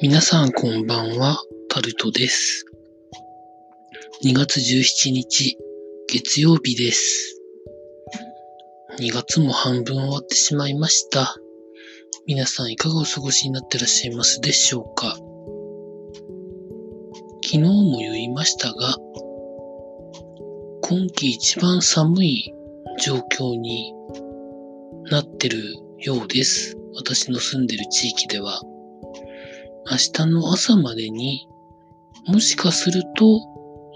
[0.00, 2.64] 皆さんこんばんは、タルトです。
[4.24, 5.58] 2月17日、
[6.06, 7.40] 月曜日です。
[9.00, 11.34] 2月も半分終わってしまいました。
[12.28, 15.16] 皆さんいかがお過ごしになってらっしゃいますでしょうか？
[17.42, 18.94] 昨日も言いましたが、
[20.82, 22.54] 今季一番寒い
[23.02, 23.92] 状況に
[25.10, 25.58] なってる
[25.98, 26.76] ようです。
[26.94, 28.62] 私の住んでる地域では。
[29.90, 31.48] 明日の朝までに
[32.26, 33.40] もしかすると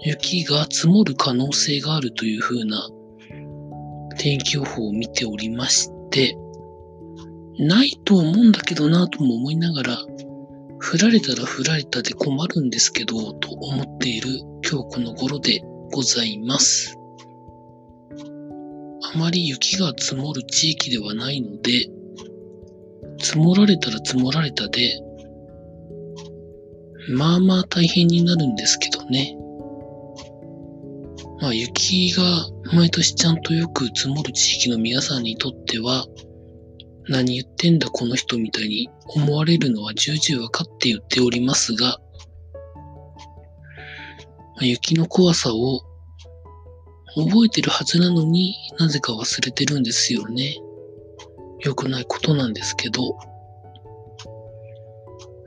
[0.01, 2.89] 雪が積もる可能性があるという風な
[4.17, 6.37] 天気予報を見ておりまして、
[7.57, 16.97] ないと思うんだけどなとも思いながら、降られたら降られたで困るんですけど、と思っている今日この頃でございます。
[19.13, 21.87] あまり雪が積もる地域ではないので、
[23.19, 24.99] 積もられたら積もられたで、
[27.09, 29.37] まあまあ大変になるんですけどね。
[31.41, 32.23] まあ雪が
[32.73, 36.05] 毎年ちゃんとよく積もる地域の皆さんにとっては、
[37.09, 41.99] 何言ってんだこの人みたいに思われるのは重々わかって言っておりますが、
[44.61, 45.81] 雪の怖さを
[47.15, 50.57] 覚えてるはずなのになぜか忘れてるんですよね。
[51.59, 53.17] 良くないことなんですけど。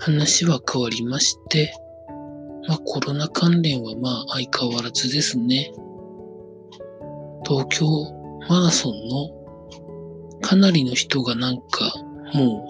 [0.07, 1.75] 話は変わりまして、
[2.69, 5.73] まあコロナ関連はまあ相変わらずですね。
[7.45, 7.87] 東京
[8.49, 11.93] マラソンのかなりの人がなんか
[12.35, 12.69] も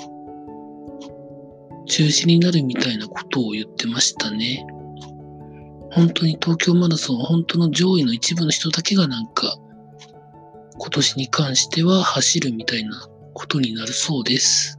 [1.85, 4.67] う中止になるみたいなことを言ってましたね。
[5.93, 9.59] 本当に東京マラソン本当の上位の一部の人だけがなんか
[10.79, 14.76] 今年に関しては走るみたいなことになるそうです。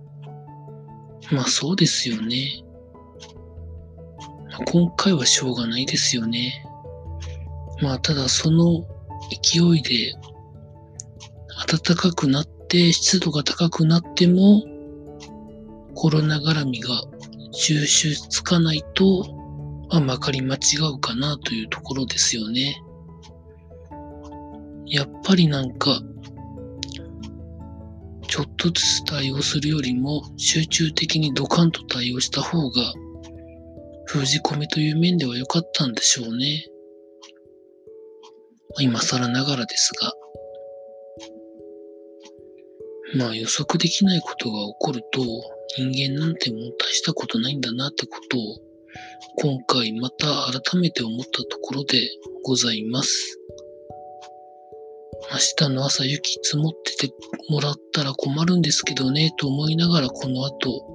[1.32, 2.64] まあそうですよね。
[4.50, 6.64] まあ今回はしょうがないですよね。
[7.82, 8.86] まあただその
[9.44, 10.14] 勢いで
[11.68, 14.64] 暖かくなって湿度が高くなっても
[15.96, 16.90] コロナ絡みが
[17.52, 19.26] 収集つかないと、
[19.90, 20.60] まあ、まかり間違
[20.96, 22.82] うかなというところですよね。
[24.86, 26.02] やっぱりなんか
[28.28, 32.94] ちょっとずつ対応するよりも集中的にドカンと対応した方が
[34.06, 36.66] 封じ込めという面では良かったんでしょうね。
[38.80, 40.14] 今更ながらですが。
[43.16, 45.22] まあ予測できないことが起こると
[45.78, 48.42] 人間なんてもう大したことないんだなってことを
[49.40, 52.00] 今回また改めて思ったところで
[52.44, 53.37] ございます。
[55.32, 57.14] 明日の朝雪積もってて
[57.50, 60.86] もらったら困るんですけどね、と思いながらこの後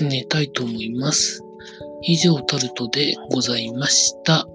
[0.00, 1.42] 寝たいと思います。
[2.02, 4.46] 以上タルトでございました。